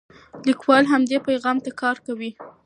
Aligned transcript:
لیکوال 0.47 0.83
همدې 0.93 1.17
پیغام 1.27 1.57
ته 1.65 1.71
کار 1.81 1.97
کوي. 2.05 2.31